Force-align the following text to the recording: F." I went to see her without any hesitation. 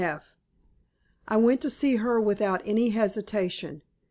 F." 0.03 0.33
I 1.27 1.37
went 1.37 1.61
to 1.61 1.69
see 1.69 1.97
her 1.97 2.19
without 2.19 2.63
any 2.65 2.89
hesitation. 2.89 3.83